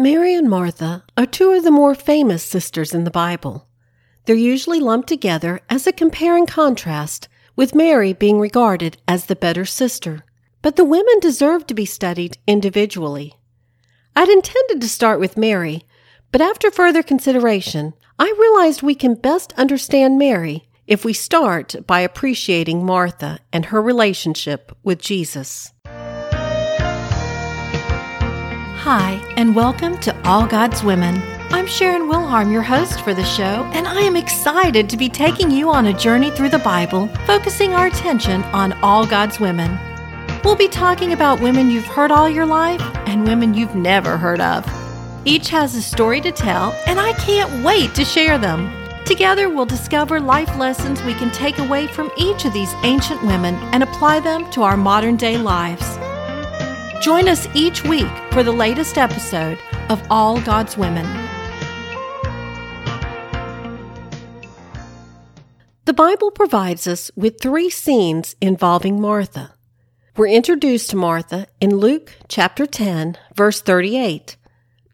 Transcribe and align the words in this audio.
Mary 0.00 0.34
and 0.34 0.48
Martha 0.48 1.04
are 1.18 1.26
two 1.26 1.50
of 1.50 1.62
the 1.62 1.70
more 1.70 1.94
famous 1.94 2.42
sisters 2.42 2.94
in 2.94 3.04
the 3.04 3.10
Bible. 3.10 3.68
They're 4.24 4.34
usually 4.34 4.80
lumped 4.80 5.10
together 5.10 5.60
as 5.68 5.86
a 5.86 5.92
compare 5.92 6.38
and 6.38 6.48
contrast, 6.48 7.28
with 7.54 7.74
Mary 7.74 8.14
being 8.14 8.40
regarded 8.40 8.96
as 9.06 9.26
the 9.26 9.36
better 9.36 9.66
sister. 9.66 10.24
But 10.62 10.76
the 10.76 10.86
women 10.86 11.20
deserve 11.20 11.66
to 11.66 11.74
be 11.74 11.84
studied 11.84 12.38
individually. 12.46 13.34
I'd 14.16 14.30
intended 14.30 14.80
to 14.80 14.88
start 14.88 15.20
with 15.20 15.36
Mary, 15.36 15.82
but 16.32 16.40
after 16.40 16.70
further 16.70 17.02
consideration, 17.02 17.92
I 18.18 18.34
realized 18.40 18.80
we 18.80 18.94
can 18.94 19.16
best 19.16 19.52
understand 19.58 20.18
Mary 20.18 20.66
if 20.86 21.04
we 21.04 21.12
start 21.12 21.74
by 21.86 22.00
appreciating 22.00 22.86
Martha 22.86 23.40
and 23.52 23.66
her 23.66 23.82
relationship 23.82 24.74
with 24.82 24.98
Jesus. 24.98 25.74
Hi, 28.84 29.20
and 29.36 29.54
welcome 29.54 29.98
to 29.98 30.26
All 30.26 30.46
God's 30.46 30.82
Women. 30.82 31.20
I'm 31.50 31.66
Sharon 31.66 32.08
Wilharm, 32.08 32.50
your 32.50 32.62
host 32.62 33.02
for 33.02 33.12
the 33.12 33.22
show, 33.22 33.68
and 33.74 33.86
I 33.86 34.00
am 34.00 34.16
excited 34.16 34.88
to 34.88 34.96
be 34.96 35.10
taking 35.10 35.50
you 35.50 35.68
on 35.68 35.84
a 35.84 35.98
journey 35.98 36.30
through 36.30 36.48
the 36.48 36.60
Bible, 36.60 37.06
focusing 37.26 37.74
our 37.74 37.88
attention 37.88 38.42
on 38.44 38.72
all 38.82 39.06
God's 39.06 39.38
women. 39.38 39.78
We'll 40.42 40.56
be 40.56 40.66
talking 40.66 41.12
about 41.12 41.42
women 41.42 41.70
you've 41.70 41.84
heard 41.84 42.10
all 42.10 42.26
your 42.26 42.46
life 42.46 42.80
and 43.06 43.28
women 43.28 43.52
you've 43.52 43.74
never 43.74 44.16
heard 44.16 44.40
of. 44.40 44.66
Each 45.26 45.50
has 45.50 45.74
a 45.74 45.82
story 45.82 46.22
to 46.22 46.32
tell, 46.32 46.74
and 46.86 46.98
I 46.98 47.12
can't 47.12 47.62
wait 47.62 47.94
to 47.96 48.04
share 48.06 48.38
them. 48.38 48.72
Together, 49.04 49.50
we'll 49.50 49.66
discover 49.66 50.20
life 50.20 50.56
lessons 50.56 51.02
we 51.02 51.12
can 51.12 51.30
take 51.32 51.58
away 51.58 51.86
from 51.86 52.10
each 52.16 52.46
of 52.46 52.54
these 52.54 52.72
ancient 52.82 53.22
women 53.24 53.56
and 53.74 53.82
apply 53.82 54.20
them 54.20 54.50
to 54.52 54.62
our 54.62 54.78
modern 54.78 55.16
day 55.16 55.36
lives. 55.36 55.99
Join 57.00 57.30
us 57.30 57.48
each 57.54 57.82
week 57.82 58.10
for 58.30 58.42
the 58.42 58.52
latest 58.52 58.98
episode 58.98 59.58
of 59.88 60.06
All 60.10 60.38
God's 60.42 60.76
Women. 60.76 61.06
The 65.86 65.94
Bible 65.94 66.30
provides 66.30 66.86
us 66.86 67.10
with 67.16 67.40
three 67.40 67.70
scenes 67.70 68.36
involving 68.42 69.00
Martha. 69.00 69.54
We're 70.14 70.26
introduced 70.26 70.90
to 70.90 70.96
Martha 70.96 71.46
in 71.58 71.78
Luke 71.78 72.12
chapter 72.28 72.66
10, 72.66 73.16
verse 73.34 73.62
38. 73.62 74.36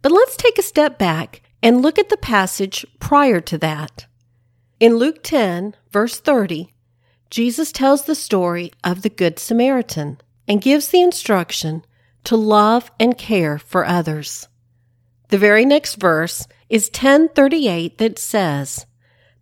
But 0.01 0.13
let's 0.13 0.37
take 0.37 0.59
a 0.59 0.63
step 0.63 1.01
back 1.01 1.43
and 1.61 1.83
look 1.83 1.99
at 1.99 2.09
the 2.09 2.17
passage 2.17 2.87
prior 3.01 3.41
to 3.41 3.59
that. 3.59 4.07
In 4.79 4.95
Luke 4.95 5.25
10, 5.25 5.75
verse 5.91 6.21
30, 6.21 6.73
Jesus 7.31 7.73
tells 7.73 8.05
the 8.05 8.15
story 8.15 8.71
of 8.85 9.03
the 9.03 9.11
Good 9.11 9.41
Samaritan 9.41 10.21
and 10.47 10.63
gives 10.63 10.87
the 10.87 11.03
instruction 11.03 11.83
to 12.27 12.37
love 12.37 12.91
and 13.01 13.17
care 13.17 13.59
for 13.59 13.85
others. 13.85 14.49
The 15.29 15.39
very 15.39 15.65
next 15.65 15.97
verse 15.97 16.47
is 16.69 16.89
1038 16.89 17.99
that 17.99 18.19
says, 18.19 18.87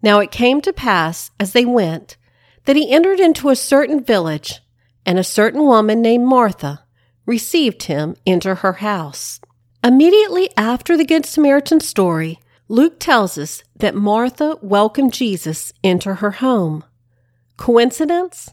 Now 0.02 0.20
it 0.20 0.30
came 0.30 0.60
to 0.62 0.72
pass 0.72 1.30
as 1.40 1.52
they 1.52 1.64
went 1.64 2.16
that 2.64 2.76
he 2.76 2.90
entered 2.90 3.20
into 3.20 3.50
a 3.50 3.56
certain 3.56 4.02
village, 4.02 4.60
and 5.04 5.18
a 5.18 5.24
certain 5.24 5.62
woman 5.62 6.00
named 6.00 6.26
Martha 6.26 6.84
received 7.26 7.84
him 7.84 8.16
into 8.24 8.54
her 8.56 8.74
house. 8.74 9.40
Immediately 9.82 10.48
after 10.56 10.96
the 10.96 11.04
Good 11.04 11.26
Samaritan 11.26 11.80
story, 11.80 12.38
Luke 12.68 12.98
tells 12.98 13.36
us 13.36 13.62
that 13.76 13.94
Martha 13.94 14.58
welcomed 14.62 15.12
Jesus 15.12 15.72
into 15.82 16.14
her 16.14 16.32
home. 16.32 16.84
Coincidence? 17.56 18.52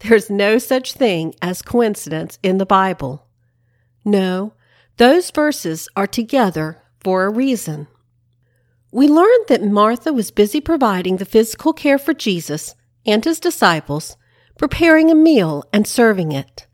There's 0.00 0.30
no 0.30 0.58
such 0.58 0.92
thing 0.92 1.34
as 1.40 1.62
coincidence 1.62 2.38
in 2.42 2.58
the 2.58 2.66
Bible. 2.66 3.27
No, 4.08 4.54
those 4.96 5.30
verses 5.30 5.86
are 5.94 6.06
together 6.06 6.80
for 6.98 7.26
a 7.26 7.30
reason. 7.30 7.88
We 8.90 9.06
learned 9.06 9.48
that 9.48 9.62
Martha 9.62 10.14
was 10.14 10.30
busy 10.30 10.62
providing 10.62 11.18
the 11.18 11.26
physical 11.26 11.74
care 11.74 11.98
for 11.98 12.14
Jesus 12.14 12.74
and 13.04 13.22
his 13.22 13.38
disciples, 13.38 14.16
preparing 14.56 15.10
a 15.10 15.14
meal 15.14 15.62
and 15.74 15.86
serving 15.86 16.32
it. 16.32 16.66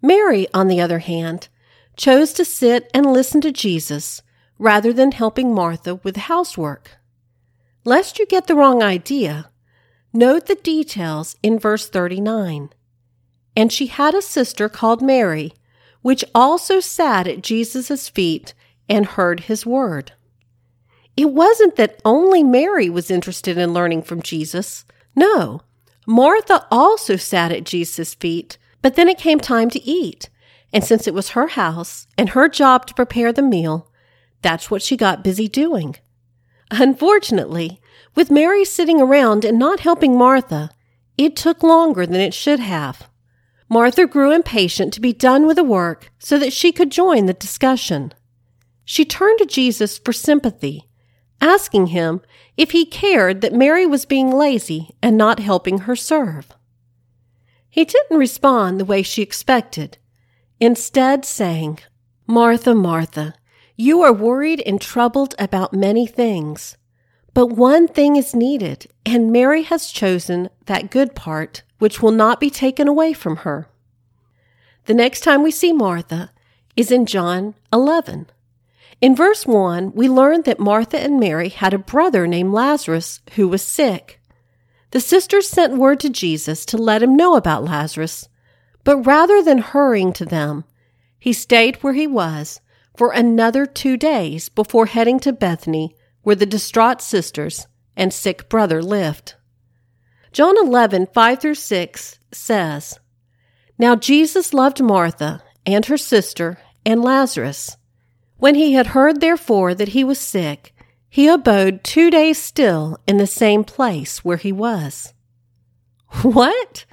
Mary, 0.00 0.46
on 0.54 0.68
the 0.68 0.80
other 0.80 1.00
hand, 1.00 1.50
chose 1.94 2.32
to 2.32 2.44
sit 2.44 2.90
and 2.94 3.12
listen 3.12 3.42
to 3.42 3.52
Jesus 3.52 4.22
rather 4.58 4.94
than 4.94 5.12
helping 5.12 5.54
Martha 5.54 5.96
with 5.96 6.16
housework. 6.16 6.92
Lest 7.84 8.18
you 8.18 8.24
get 8.24 8.46
the 8.46 8.54
wrong 8.54 8.82
idea, 8.82 9.50
note 10.14 10.46
the 10.46 10.54
details 10.54 11.36
in 11.42 11.58
verse 11.58 11.86
39. 11.86 12.70
And 13.54 13.70
she 13.70 13.88
had 13.88 14.14
a 14.14 14.22
sister 14.22 14.70
called 14.70 15.02
Mary 15.02 15.52
which 16.02 16.24
also 16.34 16.80
sat 16.80 17.26
at 17.26 17.42
Jesus' 17.42 18.08
feet 18.08 18.54
and 18.88 19.06
heard 19.06 19.40
his 19.40 19.64
word. 19.64 20.12
It 21.16 21.30
wasn't 21.30 21.76
that 21.76 22.00
only 22.04 22.42
Mary 22.42 22.88
was 22.90 23.10
interested 23.10 23.58
in 23.58 23.72
learning 23.72 24.02
from 24.02 24.22
Jesus. 24.22 24.84
No, 25.14 25.62
Martha 26.06 26.66
also 26.70 27.16
sat 27.16 27.52
at 27.52 27.64
Jesus' 27.64 28.14
feet, 28.14 28.58
but 28.80 28.96
then 28.96 29.08
it 29.08 29.18
came 29.18 29.38
time 29.38 29.70
to 29.70 29.82
eat. 29.82 30.28
And 30.72 30.82
since 30.82 31.06
it 31.06 31.14
was 31.14 31.30
her 31.30 31.48
house 31.48 32.06
and 32.16 32.30
her 32.30 32.48
job 32.48 32.86
to 32.86 32.94
prepare 32.94 33.32
the 33.32 33.42
meal, 33.42 33.90
that's 34.40 34.70
what 34.70 34.82
she 34.82 34.96
got 34.96 35.22
busy 35.22 35.48
doing. 35.48 35.96
Unfortunately, 36.70 37.80
with 38.14 38.30
Mary 38.30 38.64
sitting 38.64 39.00
around 39.00 39.44
and 39.44 39.58
not 39.58 39.80
helping 39.80 40.16
Martha, 40.16 40.70
it 41.18 41.36
took 41.36 41.62
longer 41.62 42.06
than 42.06 42.20
it 42.20 42.32
should 42.32 42.58
have. 42.58 43.08
Martha 43.72 44.06
grew 44.06 44.32
impatient 44.32 44.92
to 44.92 45.00
be 45.00 45.14
done 45.14 45.46
with 45.46 45.56
the 45.56 45.64
work 45.64 46.12
so 46.18 46.38
that 46.38 46.52
she 46.52 46.72
could 46.72 46.92
join 46.92 47.24
the 47.24 47.32
discussion. 47.32 48.12
She 48.84 49.06
turned 49.06 49.38
to 49.38 49.46
Jesus 49.46 49.96
for 49.96 50.12
sympathy, 50.12 50.90
asking 51.40 51.86
him 51.86 52.20
if 52.58 52.72
he 52.72 52.84
cared 52.84 53.40
that 53.40 53.54
Mary 53.54 53.86
was 53.86 54.04
being 54.04 54.30
lazy 54.30 54.90
and 55.02 55.16
not 55.16 55.38
helping 55.38 55.78
her 55.78 55.96
serve. 55.96 56.48
He 57.70 57.86
didn't 57.86 58.18
respond 58.18 58.78
the 58.78 58.84
way 58.84 59.00
she 59.00 59.22
expected, 59.22 59.96
instead, 60.60 61.24
saying, 61.24 61.78
Martha, 62.26 62.74
Martha, 62.74 63.32
you 63.74 64.02
are 64.02 64.12
worried 64.12 64.62
and 64.66 64.82
troubled 64.82 65.34
about 65.38 65.72
many 65.72 66.06
things. 66.06 66.76
But 67.34 67.46
one 67.46 67.88
thing 67.88 68.16
is 68.16 68.34
needed, 68.34 68.88
and 69.06 69.32
Mary 69.32 69.62
has 69.62 69.90
chosen 69.90 70.50
that 70.66 70.90
good 70.90 71.14
part 71.14 71.62
which 71.78 72.02
will 72.02 72.12
not 72.12 72.40
be 72.40 72.50
taken 72.50 72.86
away 72.86 73.12
from 73.12 73.36
her. 73.36 73.68
The 74.84 74.94
next 74.94 75.20
time 75.22 75.42
we 75.42 75.50
see 75.50 75.72
Martha 75.72 76.30
is 76.76 76.90
in 76.90 77.06
John 77.06 77.54
11. 77.72 78.26
In 79.00 79.16
verse 79.16 79.46
1, 79.46 79.92
we 79.94 80.08
learn 80.08 80.42
that 80.42 80.60
Martha 80.60 81.00
and 81.00 81.18
Mary 81.18 81.48
had 81.48 81.74
a 81.74 81.78
brother 81.78 82.26
named 82.26 82.52
Lazarus 82.52 83.20
who 83.34 83.48
was 83.48 83.62
sick. 83.62 84.20
The 84.90 85.00
sisters 85.00 85.48
sent 85.48 85.78
word 85.78 86.00
to 86.00 86.10
Jesus 86.10 86.64
to 86.66 86.76
let 86.76 87.02
him 87.02 87.16
know 87.16 87.34
about 87.34 87.64
Lazarus, 87.64 88.28
but 88.84 88.98
rather 88.98 89.42
than 89.42 89.58
hurrying 89.58 90.12
to 90.14 90.24
them, 90.24 90.64
he 91.18 91.32
stayed 91.32 91.76
where 91.76 91.94
he 91.94 92.06
was 92.06 92.60
for 92.96 93.12
another 93.12 93.64
two 93.64 93.96
days 93.96 94.48
before 94.48 94.86
heading 94.86 95.18
to 95.20 95.32
Bethany, 95.32 95.96
where 96.22 96.36
the 96.36 96.46
distraught 96.46 97.00
sisters 97.00 97.66
and 97.96 98.12
sick 98.12 98.48
brother 98.48 98.82
lived. 98.82 99.34
John 100.32 100.56
11, 100.56 101.08
5 101.12 101.40
through 101.40 101.54
6 101.54 102.18
says, 102.32 102.98
Now 103.78 103.96
Jesus 103.96 104.54
loved 104.54 104.82
Martha 104.82 105.42
and 105.66 105.84
her 105.86 105.98
sister 105.98 106.58
and 106.86 107.02
Lazarus. 107.02 107.76
When 108.38 108.54
he 108.54 108.72
had 108.72 108.88
heard 108.88 109.20
therefore 109.20 109.74
that 109.74 109.88
he 109.88 110.02
was 110.02 110.18
sick, 110.18 110.74
he 111.08 111.28
abode 111.28 111.84
two 111.84 112.10
days 112.10 112.38
still 112.38 112.98
in 113.06 113.18
the 113.18 113.26
same 113.26 113.64
place 113.64 114.24
where 114.24 114.38
he 114.38 114.52
was. 114.52 115.12
What? 116.22 116.86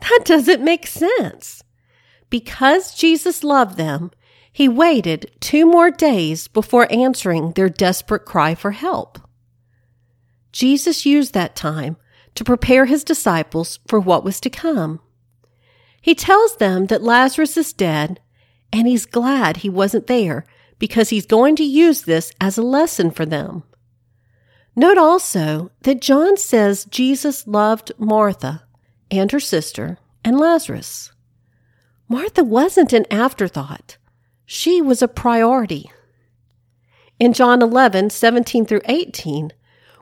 That 0.00 0.20
doesn't 0.24 0.62
make 0.62 0.86
sense. 0.86 1.62
Because 2.28 2.94
Jesus 2.94 3.42
loved 3.42 3.76
them, 3.76 4.10
he 4.56 4.70
waited 4.70 5.30
two 5.38 5.66
more 5.66 5.90
days 5.90 6.48
before 6.48 6.90
answering 6.90 7.52
their 7.52 7.68
desperate 7.68 8.24
cry 8.24 8.54
for 8.54 8.70
help. 8.70 9.18
Jesus 10.50 11.04
used 11.04 11.34
that 11.34 11.54
time 11.54 11.98
to 12.34 12.42
prepare 12.42 12.86
his 12.86 13.04
disciples 13.04 13.80
for 13.86 14.00
what 14.00 14.24
was 14.24 14.40
to 14.40 14.48
come. 14.48 14.98
He 16.00 16.14
tells 16.14 16.56
them 16.56 16.86
that 16.86 17.02
Lazarus 17.02 17.58
is 17.58 17.74
dead, 17.74 18.18
and 18.72 18.88
he's 18.88 19.04
glad 19.04 19.58
he 19.58 19.68
wasn't 19.68 20.06
there 20.06 20.46
because 20.78 21.10
he's 21.10 21.26
going 21.26 21.54
to 21.56 21.62
use 21.62 22.04
this 22.04 22.32
as 22.40 22.56
a 22.56 22.62
lesson 22.62 23.10
for 23.10 23.26
them. 23.26 23.62
Note 24.74 24.96
also 24.96 25.70
that 25.82 26.00
John 26.00 26.38
says 26.38 26.86
Jesus 26.86 27.46
loved 27.46 27.92
Martha 27.98 28.62
and 29.10 29.30
her 29.32 29.40
sister 29.40 29.98
and 30.24 30.40
Lazarus. 30.40 31.12
Martha 32.08 32.42
wasn't 32.42 32.94
an 32.94 33.04
afterthought. 33.10 33.98
She 34.46 34.80
was 34.80 35.02
a 35.02 35.08
priority. 35.08 35.90
In 37.18 37.32
John 37.32 37.62
11, 37.62 38.10
17 38.10 38.64
through 38.64 38.82
18, 38.84 39.52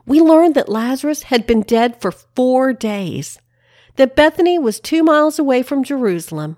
we 0.05 0.21
learned 0.21 0.53
that 0.53 0.69
Lazarus 0.69 1.23
had 1.23 1.47
been 1.47 1.61
dead 1.61 1.99
for 1.99 2.11
four 2.11 2.71
days, 2.71 3.39
that 3.95 4.15
Bethany 4.15 4.59
was 4.59 4.79
two 4.79 5.01
miles 5.01 5.39
away 5.39 5.63
from 5.63 5.83
Jerusalem, 5.83 6.57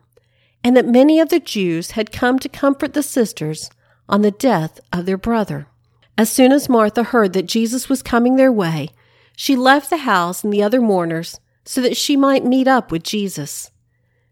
and 0.65 0.75
that 0.75 0.85
many 0.85 1.21
of 1.21 1.29
the 1.29 1.39
Jews 1.39 1.91
had 1.91 2.11
come 2.11 2.39
to 2.39 2.49
comfort 2.49 2.93
the 2.93 3.03
sisters 3.03 3.69
on 4.09 4.21
the 4.21 4.31
death 4.31 4.81
of 4.91 5.05
their 5.05 5.17
brother. 5.17 5.67
As 6.17 6.29
soon 6.29 6.51
as 6.51 6.67
Martha 6.67 7.03
heard 7.03 7.31
that 7.33 7.45
Jesus 7.45 7.87
was 7.87 8.03
coming 8.03 8.35
their 8.35 8.51
way, 8.51 8.89
she 9.35 9.55
left 9.55 9.89
the 9.89 9.97
house 9.97 10.43
and 10.43 10.51
the 10.51 10.63
other 10.63 10.81
mourners 10.81 11.39
so 11.63 11.79
that 11.81 11.95
she 11.95 12.17
might 12.17 12.43
meet 12.43 12.67
up 12.67 12.91
with 12.91 13.03
Jesus. 13.03 13.71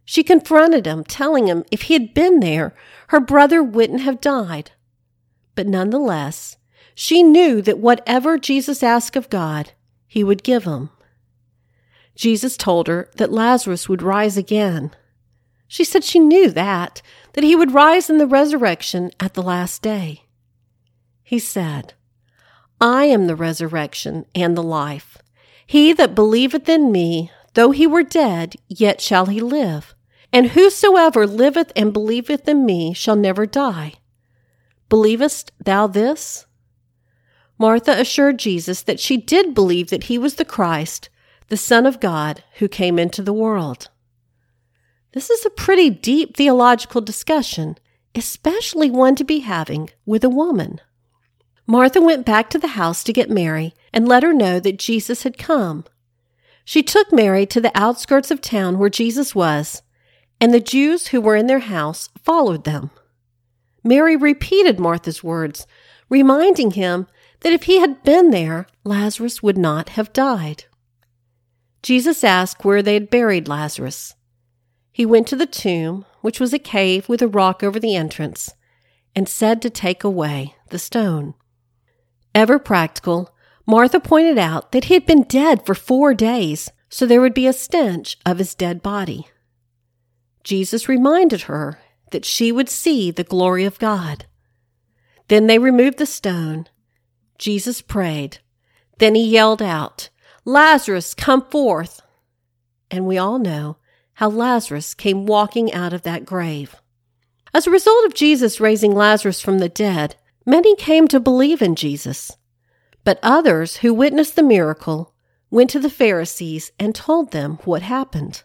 She 0.06 0.24
confronted 0.24 0.86
him, 0.86 1.04
telling 1.04 1.48
him 1.48 1.66
if 1.72 1.84
he 1.84 1.94
had 1.94 2.14
been 2.14 2.40
there, 2.40 2.76
her 3.08 3.20
brother 3.20 3.64
wouldn't 3.64 4.02
have 4.02 4.22
died. 4.22 4.72
But 5.56 5.68
nonetheless, 5.68 6.58
she 6.94 7.24
knew 7.24 7.62
that 7.64 7.80
whatever 7.80 8.38
Jesus 8.38 8.84
asked 8.84 9.16
of 9.16 9.30
God, 9.30 9.72
he 10.08 10.24
would 10.24 10.44
give 10.44 10.64
him. 10.64 10.92
Jesus 12.16 12.56
told 12.56 12.88
her 12.88 13.10
that 13.18 13.32
Lazarus 13.32 13.90
would 13.90 14.02
rise 14.02 14.38
again. 14.38 14.92
She 15.68 15.84
said 15.84 16.04
she 16.04 16.20
knew 16.20 16.52
that, 16.52 17.02
that 17.34 17.44
he 17.44 17.56
would 17.56 17.74
rise 17.74 18.10
in 18.10 18.20
the 18.20 18.28
resurrection 18.28 19.12
at 19.20 19.34
the 19.34 19.44
last 19.44 19.82
day. 19.82 20.24
He 21.24 21.40
said, 21.40 21.94
I 22.80 23.06
am 23.06 23.26
the 23.26 23.36
resurrection 23.36 24.26
and 24.36 24.56
the 24.56 24.64
life. 24.64 25.18
He 25.66 25.92
that 25.94 26.14
believeth 26.14 26.70
in 26.70 26.92
me, 26.92 27.32
though 27.56 27.72
he 27.72 27.88
were 27.88 28.04
dead, 28.04 28.56
yet 28.68 29.02
shall 29.02 29.26
he 29.26 29.42
live. 29.42 29.95
And 30.36 30.48
whosoever 30.48 31.26
liveth 31.26 31.72
and 31.78 31.94
believeth 31.94 32.46
in 32.50 32.66
me 32.66 32.94
shall 32.94 33.16
never 33.16 33.46
die. 33.46 33.94
Believest 34.90 35.54
thou 35.64 35.88
this? 35.88 36.46
Martha 37.58 37.98
assured 37.98 38.38
Jesus 38.38 38.82
that 38.82 39.00
she 39.00 39.16
did 39.16 39.54
believe 39.54 39.90
that 39.92 40.04
he 40.04 40.18
was 40.18 40.36
the 40.36 40.44
Christ, 40.44 41.08
the 41.48 41.56
Son 41.56 41.86
of 41.86 42.02
God, 42.02 42.44
who 42.56 42.68
came 42.68 43.00
into 43.00 43.22
the 43.22 43.32
world. 43.32 43.88
This 45.14 45.30
is 45.30 45.46
a 45.46 45.50
pretty 45.50 45.90
deep 45.90 46.36
theological 46.36 47.00
discussion, 47.00 47.78
especially 48.14 48.92
one 48.92 49.16
to 49.16 49.24
be 49.24 49.40
having 49.40 49.90
with 50.06 50.26
a 50.26 50.30
woman. 50.30 50.82
Martha 51.66 52.02
went 52.02 52.26
back 52.26 52.50
to 52.50 52.60
the 52.60 52.76
house 52.76 53.06
to 53.06 53.14
get 53.14 53.30
Mary 53.30 53.74
and 53.94 54.06
let 54.06 54.22
her 54.22 54.34
know 54.34 54.60
that 54.60 54.80
Jesus 54.80 55.24
had 55.24 55.38
come. 55.38 55.86
She 56.66 56.84
took 56.84 57.14
Mary 57.14 57.46
to 57.46 57.62
the 57.62 57.72
outskirts 57.74 58.32
of 58.32 58.42
town 58.42 58.78
where 58.78 58.90
Jesus 58.90 59.34
was, 59.34 59.82
and 60.40 60.54
the 60.54 60.60
Jews 60.60 61.08
who 61.08 61.22
were 61.22 61.36
in 61.36 61.48
their 61.48 61.60
house 61.60 62.10
followed 62.22 62.64
them. 62.64 62.92
Mary 63.84 64.16
repeated 64.16 64.80
Martha's 64.80 65.24
words, 65.24 65.68
reminding 66.10 66.72
him 66.72 67.08
that 67.42 67.54
if 67.54 67.64
he 67.64 67.80
had 67.80 68.04
been 68.04 68.32
there, 68.32 68.68
Lazarus 68.84 69.44
would 69.44 69.58
not 69.58 69.90
have 69.90 70.14
died. 70.14 70.66
Jesus 71.84 72.24
asked 72.24 72.66
where 72.66 72.82
they 72.82 72.96
had 72.96 73.12
buried 73.12 73.48
Lazarus. 73.48 74.16
He 74.92 75.06
went 75.06 75.28
to 75.28 75.36
the 75.36 75.46
tomb, 75.46 76.06
which 76.22 76.40
was 76.40 76.54
a 76.54 76.60
cave 76.60 77.08
with 77.08 77.22
a 77.22 77.28
rock 77.28 77.62
over 77.64 77.80
the 77.80 77.96
entrance, 77.96 78.54
and 79.16 79.30
said 79.30 79.62
to 79.62 79.70
take 79.70 80.04
away 80.04 80.56
the 80.70 80.80
stone. 80.80 81.36
Ever 82.34 82.58
practical, 82.58 83.36
Martha 83.68 84.00
pointed 84.00 84.38
out 84.38 84.72
that 84.72 84.86
he 84.86 84.94
had 84.94 85.06
been 85.06 85.24
dead 85.24 85.66
for 85.66 85.76
four 85.76 86.14
days, 86.14 86.72
so 86.90 87.06
there 87.06 87.22
would 87.22 87.34
be 87.34 87.48
a 87.48 87.54
stench 87.54 88.18
of 88.26 88.40
his 88.40 88.56
dead 88.56 88.82
body. 88.82 89.28
Jesus 90.46 90.88
reminded 90.88 91.42
her 91.44 91.80
that 92.12 92.24
she 92.24 92.52
would 92.52 92.70
see 92.70 93.10
the 93.10 93.24
glory 93.24 93.66
of 93.66 93.80
God. 93.80 94.26
Then 95.28 95.48
they 95.48 95.58
removed 95.58 95.98
the 95.98 96.06
stone. 96.06 96.68
Jesus 97.40 97.82
prayed. 97.82 98.38
Then 99.00 99.16
he 99.16 99.28
yelled 99.28 99.62
out, 99.62 100.10
Lazarus, 100.46 101.16
come 101.16 101.42
forth. 101.50 102.02
And 102.92 103.08
we 103.08 103.18
all 103.18 103.40
know 103.40 103.78
how 104.14 104.30
Lazarus 104.30 104.94
came 104.94 105.26
walking 105.26 105.74
out 105.74 105.94
of 105.94 106.04
that 106.04 106.26
grave. 106.26 106.76
As 107.52 107.66
a 107.66 107.72
result 107.72 108.06
of 108.06 108.14
Jesus 108.14 108.60
raising 108.60 108.94
Lazarus 108.94 109.42
from 109.42 109.58
the 109.58 109.68
dead, 109.68 110.16
many 110.46 110.76
came 110.76 111.08
to 111.08 111.20
believe 111.20 111.64
in 111.64 111.76
Jesus. 111.76 112.38
But 113.04 113.20
others 113.24 113.78
who 113.78 113.96
witnessed 113.96 114.36
the 114.36 114.44
miracle 114.44 115.16
went 115.50 115.72
to 115.72 115.80
the 115.80 115.90
Pharisees 115.90 116.72
and 116.80 116.94
told 116.94 117.32
them 117.32 117.58
what 117.66 117.82
happened. 117.82 118.44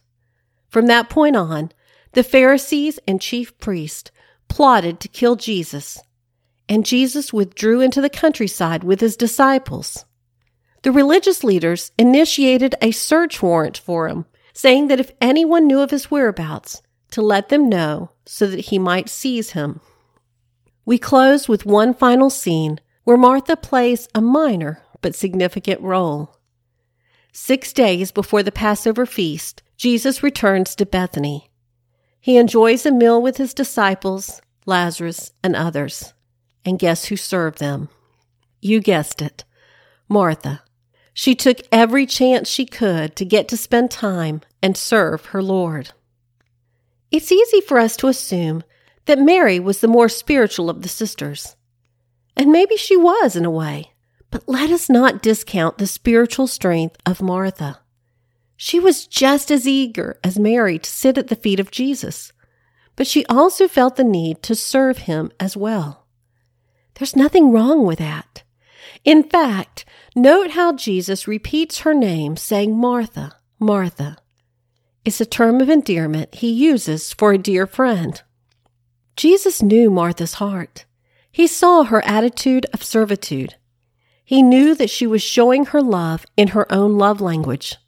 From 0.71 0.87
that 0.87 1.11
point 1.11 1.37
on, 1.37 1.73
the 2.13 2.23
Pharisees 2.23 2.99
and 3.07 3.21
chief 3.21 3.57
priests 3.59 4.11
plotted 4.49 5.01
to 5.01 5.09
kill 5.09 5.37
Jesus, 5.37 6.01
and 6.69 6.85
Jesus 6.85 7.33
withdrew 7.33 7.81
into 7.81 8.01
the 8.01 8.11
countryside 8.11 8.85
with 8.85 9.01
his 9.01 9.17
disciples. 9.17 10.05
The 10.83 10.93
religious 10.93 11.45
leaders 11.45 11.93
initiated 11.99 12.75
a 12.81 12.91
search 12.91 13.43
warrant 13.43 13.79
for 13.79 14.09
him, 14.09 14.25
saying 14.53 14.89
that 14.89 15.01
if 15.01 15.13
anyone 15.21 15.67
knew 15.67 15.81
of 15.81 15.91
his 15.91 16.11
whereabouts, 16.11 16.83
to 17.11 17.23
let 17.23 17.49
them 17.49 17.69
know 17.69 18.11
so 18.25 18.47
that 18.47 18.67
he 18.67 18.79
might 18.79 19.09
seize 19.09 19.51
him. 19.51 19.81
We 20.85 20.99
close 20.99 21.49
with 21.49 21.67
one 21.67 21.93
final 21.93 22.31
scene 22.31 22.81
where 23.05 23.17
Martha 23.17 23.57
plays 23.57 24.09
a 24.15 24.21
minor 24.21 24.83
but 25.01 25.15
significant 25.15 25.81
role. 25.81 26.37
Six 27.33 27.73
days 27.73 28.11
before 28.11 28.43
the 28.43 28.53
Passover 28.53 29.07
feast, 29.07 29.63
Jesus 29.77 30.23
returns 30.23 30.75
to 30.77 30.87
Bethany. 30.87 31.50
He 32.21 32.37
enjoys 32.37 32.85
a 32.85 32.93
meal 32.93 33.21
with 33.21 33.39
his 33.39 33.55
disciples, 33.55 34.43
Lazarus, 34.67 35.33
and 35.43 35.57
others. 35.57 36.13
And 36.65 36.79
guess 36.79 37.07
who 37.07 37.17
served 37.17 37.59
them? 37.59 37.89
You 38.61 38.81
guessed 38.81 39.23
it, 39.23 39.45
Martha. 40.09 40.63
She 41.15 41.35
took 41.35 41.59
every 41.73 42.07
chance 42.07 42.49
she 42.49 42.67
could 42.67 43.17
to 43.17 43.25
get 43.25 43.49
to 43.49 43.57
spend 43.57 43.91
time 43.91 44.43
and 44.63 44.77
serve 44.77 45.27
her 45.27 45.43
Lord. 45.43 45.93
It's 47.11 47.33
easy 47.33 47.61
for 47.61 47.79
us 47.79 47.97
to 47.97 48.09
assume 48.09 48.63
that 49.07 49.19
Mary 49.19 49.59
was 49.59 49.81
the 49.81 49.89
more 49.89 50.09
spiritual 50.09 50.71
of 50.71 50.83
the 50.83 50.89
sisters. 50.89 51.57
And 52.37 52.53
maybe 52.53 52.77
she 52.77 52.97
was 52.97 53.35
in 53.35 53.45
a 53.45 53.51
way, 53.51 53.93
but 54.31 54.49
let 54.49 54.71
us 54.71 54.89
not 54.89 55.23
discount 55.23 55.79
the 55.79 55.87
spiritual 55.87 56.47
strength 56.47 56.97
of 57.05 57.21
Martha. 57.21 57.81
She 58.63 58.79
was 58.79 59.07
just 59.07 59.51
as 59.51 59.67
eager 59.67 60.21
as 60.23 60.39
Mary 60.39 60.79
to 60.79 60.91
sit 60.91 61.17
at 61.17 61.29
the 61.29 61.35
feet 61.35 61.59
of 61.59 61.71
Jesus, 61.71 62.31
but 62.95 63.07
she 63.07 63.25
also 63.25 63.67
felt 63.67 63.97
the 63.97 64.05
need 64.05 64.43
to 64.43 64.55
serve 64.55 64.99
him 64.99 65.33
as 65.41 65.57
well. 65.57 66.07
There's 66.93 67.17
nothing 67.17 67.53
wrong 67.53 67.87
with 67.87 68.01
that. 68.01 68.43
In 69.03 69.23
fact, 69.23 69.87
note 70.15 70.51
how 70.51 70.75
Jesus 70.75 71.27
repeats 71.27 71.79
her 71.81 71.95
name, 71.95 72.37
saying 72.37 72.77
Martha, 72.77 73.35
Martha. 73.59 74.19
It's 75.07 75.23
a 75.23 75.25
term 75.25 75.63
of 75.63 75.71
endearment 75.71 76.35
he 76.35 76.51
uses 76.51 77.15
for 77.15 77.33
a 77.33 77.39
dear 77.39 77.67
friend. 77.67 78.21
Jesus 79.17 79.63
knew 79.63 79.89
Martha's 79.91 80.35
heart. 80.35 80.85
He 81.33 81.47
saw 81.47 81.85
her 81.85 82.05
attitude 82.05 82.67
of 82.75 82.85
servitude. 82.85 83.55
He 84.23 84.43
knew 84.43 84.75
that 84.75 84.91
she 84.91 85.07
was 85.07 85.23
showing 85.23 85.65
her 85.65 85.81
love 85.81 86.27
in 86.37 86.49
her 86.49 86.71
own 86.71 86.99
love 86.99 87.23
language. 87.23 87.79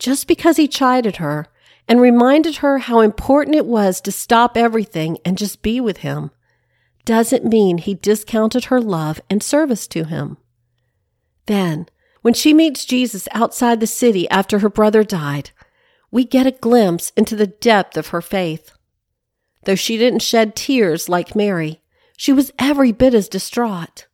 Just 0.00 0.26
because 0.26 0.56
he 0.56 0.66
chided 0.66 1.16
her 1.16 1.46
and 1.86 2.00
reminded 2.00 2.56
her 2.56 2.78
how 2.78 3.00
important 3.00 3.54
it 3.54 3.66
was 3.66 4.00
to 4.00 4.10
stop 4.10 4.56
everything 4.56 5.18
and 5.24 5.36
just 5.36 5.62
be 5.62 5.78
with 5.78 5.98
him, 5.98 6.30
doesn't 7.04 7.44
mean 7.44 7.78
he 7.78 7.94
discounted 7.94 8.64
her 8.64 8.80
love 8.80 9.20
and 9.28 9.42
service 9.42 9.86
to 9.88 10.04
him. 10.04 10.38
Then, 11.46 11.86
when 12.22 12.34
she 12.34 12.54
meets 12.54 12.84
Jesus 12.86 13.28
outside 13.32 13.80
the 13.80 13.86
city 13.86 14.28
after 14.30 14.60
her 14.60 14.70
brother 14.70 15.04
died, 15.04 15.50
we 16.10 16.24
get 16.24 16.46
a 16.46 16.50
glimpse 16.50 17.12
into 17.16 17.36
the 17.36 17.46
depth 17.46 17.96
of 17.96 18.08
her 18.08 18.22
faith. 18.22 18.72
Though 19.64 19.74
she 19.74 19.98
didn't 19.98 20.22
shed 20.22 20.56
tears 20.56 21.08
like 21.08 21.36
Mary, 21.36 21.82
she 22.16 22.32
was 22.32 22.52
every 22.58 22.92
bit 22.92 23.12
as 23.12 23.28
distraught. 23.28 24.06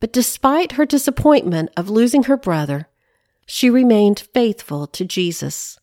But 0.00 0.14
despite 0.14 0.72
her 0.72 0.86
disappointment 0.86 1.70
of 1.76 1.90
losing 1.90 2.22
her 2.24 2.38
brother, 2.38 2.88
she 3.52 3.68
remained 3.68 4.20
faithful 4.32 4.86
to 4.86 5.04
Jesus. 5.04 5.76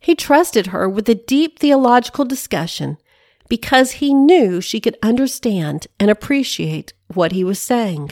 He 0.00 0.16
trusted 0.16 0.66
her 0.66 0.88
with 0.88 1.08
a 1.08 1.14
deep 1.14 1.60
theological 1.60 2.24
discussion 2.24 2.98
because 3.48 3.92
he 3.92 4.12
knew 4.12 4.60
she 4.60 4.80
could 4.80 4.98
understand 5.00 5.86
and 6.00 6.10
appreciate 6.10 6.92
what 7.06 7.30
he 7.30 7.44
was 7.44 7.60
saying. 7.60 8.10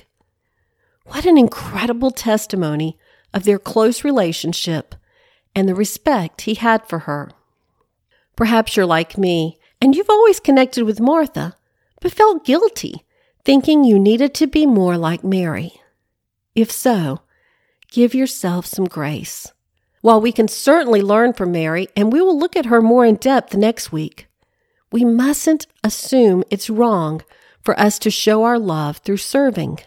What 1.06 1.26
an 1.26 1.36
incredible 1.36 2.12
testimony 2.12 2.96
of 3.34 3.42
their 3.42 3.58
close 3.58 4.04
relationship 4.04 4.94
and 5.56 5.68
the 5.68 5.74
respect 5.74 6.42
he 6.42 6.54
had 6.54 6.86
for 6.86 7.00
her. 7.00 7.32
Perhaps 8.36 8.76
you're 8.76 8.86
like 8.86 9.18
me 9.18 9.58
and 9.80 9.96
you've 9.96 10.08
always 10.08 10.38
connected 10.38 10.84
with 10.84 11.00
Martha, 11.00 11.56
but 12.00 12.12
felt 12.12 12.44
guilty, 12.44 13.04
thinking 13.44 13.82
you 13.82 13.98
needed 13.98 14.34
to 14.34 14.46
be 14.46 14.66
more 14.66 14.96
like 14.96 15.24
Mary. 15.24 15.80
If 16.54 16.70
so, 16.70 17.22
give 17.92 18.14
yourself 18.14 18.66
some 18.66 18.86
grace. 18.86 19.52
While 20.00 20.20
we 20.20 20.32
can 20.32 20.48
certainly 20.48 21.02
learn 21.02 21.34
from 21.34 21.52
Mary, 21.52 21.86
and 21.94 22.12
we 22.12 22.20
will 22.20 22.36
look 22.36 22.56
at 22.56 22.66
her 22.66 22.80
more 22.80 23.04
in 23.04 23.16
depth 23.16 23.54
next 23.54 23.92
week, 23.92 24.26
we 24.90 25.04
mustn't 25.04 25.66
assume 25.84 26.42
it's 26.50 26.68
wrong 26.68 27.22
for 27.62 27.78
us 27.78 27.98
to 28.00 28.10
show 28.10 28.42
our 28.42 28.58
love 28.58 28.96
through 28.98 29.18
serving. 29.18 29.78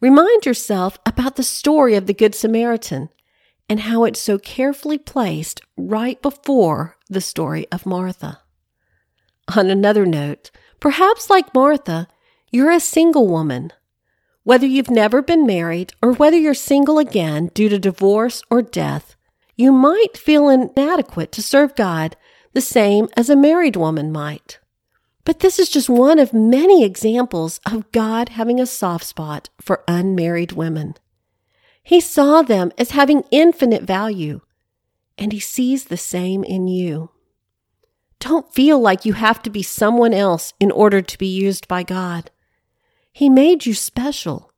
Remind 0.00 0.46
yourself 0.46 0.98
about 1.04 1.34
the 1.34 1.42
story 1.42 1.96
of 1.96 2.06
the 2.06 2.14
Good 2.14 2.34
Samaritan 2.34 3.08
and 3.68 3.80
how 3.80 4.04
it's 4.04 4.20
so 4.20 4.38
carefully 4.38 4.98
placed 4.98 5.60
right 5.76 6.20
before 6.22 6.96
the 7.08 7.20
story 7.20 7.66
of 7.72 7.84
Martha. 7.84 8.40
On 9.56 9.68
another 9.70 10.06
note, 10.06 10.50
perhaps 10.78 11.28
like 11.28 11.54
Martha, 11.54 12.06
You're 12.50 12.70
a 12.70 12.80
single 12.80 13.26
woman. 13.26 13.72
Whether 14.44 14.66
you've 14.66 14.90
never 14.90 15.20
been 15.20 15.46
married 15.46 15.92
or 16.02 16.12
whether 16.12 16.36
you're 16.36 16.54
single 16.54 16.98
again 16.98 17.50
due 17.54 17.68
to 17.68 17.78
divorce 17.78 18.42
or 18.50 18.62
death, 18.62 19.16
you 19.56 19.72
might 19.72 20.16
feel 20.16 20.48
inadequate 20.48 21.32
to 21.32 21.42
serve 21.42 21.74
God 21.74 22.16
the 22.54 22.60
same 22.60 23.08
as 23.16 23.28
a 23.28 23.36
married 23.36 23.76
woman 23.76 24.10
might. 24.10 24.58
But 25.24 25.40
this 25.40 25.58
is 25.58 25.68
just 25.68 25.90
one 25.90 26.18
of 26.18 26.32
many 26.32 26.84
examples 26.84 27.60
of 27.66 27.92
God 27.92 28.30
having 28.30 28.58
a 28.58 28.66
soft 28.66 29.04
spot 29.04 29.50
for 29.60 29.84
unmarried 29.86 30.52
women. 30.52 30.94
He 31.82 32.00
saw 32.00 32.42
them 32.42 32.72
as 32.78 32.92
having 32.92 33.24
infinite 33.30 33.82
value, 33.82 34.40
and 35.18 35.32
He 35.32 35.40
sees 35.40 35.84
the 35.84 35.96
same 35.96 36.44
in 36.44 36.66
you. 36.68 37.10
Don't 38.20 38.52
feel 38.52 38.80
like 38.80 39.04
you 39.04 39.12
have 39.12 39.42
to 39.42 39.50
be 39.50 39.62
someone 39.62 40.14
else 40.14 40.54
in 40.58 40.70
order 40.70 41.02
to 41.02 41.18
be 41.18 41.26
used 41.26 41.68
by 41.68 41.82
God. 41.82 42.30
He 43.18 43.28
made 43.28 43.66
you 43.66 43.74
special. 43.74 44.52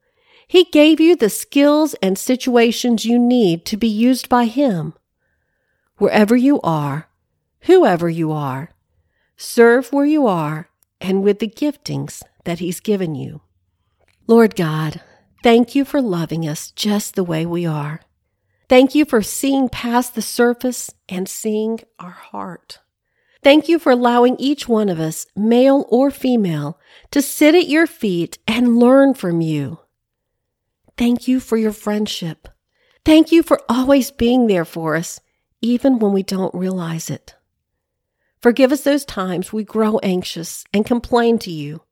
He 0.47 0.65
gave 0.65 1.01
you 1.01 1.17
the 1.17 1.31
skills 1.31 1.95
and 2.03 2.19
situations 2.19 3.07
you 3.07 3.19
need 3.19 3.65
to 3.65 3.79
be 3.79 3.89
used 3.89 4.29
by 4.29 4.45
Him. 4.45 4.93
Wherever 5.97 6.37
you 6.37 6.61
are, 6.61 7.09
whoever 7.61 8.11
you 8.11 8.33
are, 8.33 8.69
serve 9.39 9.95
where 9.95 10.05
you 10.05 10.27
are 10.27 10.69
and 11.01 11.23
with 11.23 11.39
the 11.39 11.49
giftings 11.49 12.23
that 12.45 12.59
He's 12.59 12.81
given 12.81 13.15
you. 13.15 13.41
Lord 14.27 14.57
God, 14.57 15.01
thank 15.43 15.75
you 15.75 15.87
for 15.87 16.03
loving 16.03 16.47
us 16.47 16.71
just 16.73 17.15
the 17.15 17.25
way 17.25 17.47
we 17.47 17.65
are. 17.65 18.03
Thank 18.69 18.95
you 18.95 19.07
for 19.07 19.23
seeing 19.23 19.71
past 19.71 20.15
the 20.15 20.21
surface 20.21 20.91
and 21.09 21.27
seeing 21.27 21.81
our 21.99 22.11
heart. 22.11 22.81
Thank 23.43 23.69
you 23.69 23.79
for 23.79 23.91
allowing 23.91 24.37
each 24.39 24.69
one 24.69 24.89
of 24.89 25.01
us, 25.01 25.27
male 25.35 25.87
or 25.89 26.11
female, 26.11 26.79
to 27.11 27.23
sit 27.23 27.55
at 27.55 27.69
your 27.69 27.87
feet 27.87 28.39
and 28.47 28.79
learn 28.79 29.15
from 29.15 29.41
you. 29.41 29.81
Thank 30.99 31.27
you 31.27 31.41
for 31.41 31.57
your 31.57 31.73
friendship. 31.73 32.49
Thank 33.05 33.33
you 33.33 33.43
for 33.43 33.61
always 33.69 34.11
being 34.11 34.47
there 34.47 34.67
for 34.67 34.95
us, 34.95 35.21
even 35.63 35.99
when 35.99 36.13
we 36.13 36.23
don't 36.23 36.55
realize 36.55 37.09
it. 37.09 37.35
Forgive 38.43 38.73
us 38.73 38.83
those 38.83 39.07
times 39.07 39.53
we 39.53 39.65
grow 39.65 39.99
anxious 39.99 40.65
and 40.75 40.85
complain 40.85 41.39
to 41.41 41.51
you. 41.51 41.83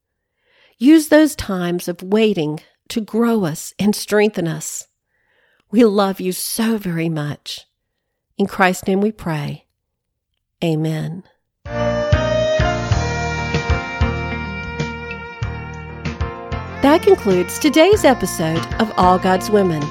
Use 0.76 1.08
those 1.08 1.34
times 1.34 1.88
of 1.88 2.02
waiting 2.02 2.60
to 2.88 3.00
grow 3.00 3.44
us 3.44 3.72
and 3.78 3.96
strengthen 3.96 4.46
us. 4.46 4.88
We 5.70 5.84
love 5.84 6.20
you 6.20 6.32
so 6.32 6.78
very 6.78 7.08
much. 7.08 7.66
In 8.36 8.46
Christ's 8.46 8.86
name 8.86 9.00
we 9.00 9.12
pray. 9.12 9.66
Amen. 10.62 11.24
That 16.80 17.02
concludes 17.02 17.58
today's 17.58 18.04
episode 18.04 18.64
of 18.75 18.92
All 18.97 19.18
God's 19.18 19.50
Women. 19.50 19.82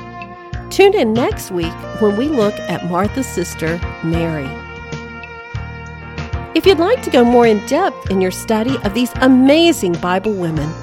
Tune 0.69 0.95
in 0.95 1.11
next 1.11 1.51
week 1.51 1.73
when 1.99 2.15
we 2.15 2.29
look 2.29 2.53
at 2.53 2.89
Martha's 2.89 3.27
sister, 3.27 3.77
Mary. 4.05 4.47
If 6.55 6.65
you'd 6.65 6.79
like 6.79 7.01
to 7.01 7.09
go 7.09 7.25
more 7.25 7.45
in 7.45 7.65
depth 7.65 8.09
in 8.09 8.21
your 8.21 8.31
study 8.31 8.77
of 8.85 8.93
these 8.93 9.11
amazing 9.15 9.93
Bible 9.95 10.31
women, 10.31 10.73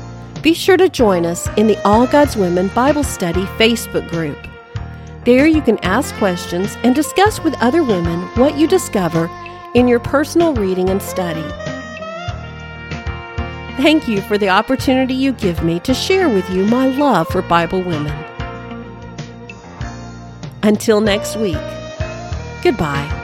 be 0.42 0.52
sure 0.52 0.76
to 0.76 0.90
join 0.90 1.24
us 1.24 1.48
in 1.56 1.68
the 1.68 1.82
All 1.86 2.06
God's 2.06 2.36
Women 2.36 2.68
Bible 2.68 3.02
Study 3.02 3.46
Facebook 3.56 4.06
group. 4.10 4.36
There 5.24 5.46
you 5.46 5.62
can 5.62 5.78
ask 5.78 6.14
questions 6.16 6.76
and 6.82 6.94
discuss 6.94 7.42
with 7.42 7.54
other 7.62 7.82
women 7.82 8.20
what 8.36 8.58
you 8.58 8.68
discover 8.68 9.30
in 9.74 9.88
your 9.88 10.00
personal 10.00 10.52
reading 10.52 10.90
and 10.90 11.00
study. 11.00 11.73
Thank 13.76 14.06
you 14.06 14.20
for 14.20 14.38
the 14.38 14.48
opportunity 14.48 15.14
you 15.14 15.32
give 15.32 15.64
me 15.64 15.80
to 15.80 15.92
share 15.94 16.28
with 16.28 16.48
you 16.50 16.64
my 16.66 16.86
love 16.86 17.28
for 17.28 17.42
Bible 17.42 17.82
women. 17.82 18.14
Until 20.62 21.00
next 21.00 21.36
week, 21.36 21.58
goodbye. 22.62 23.23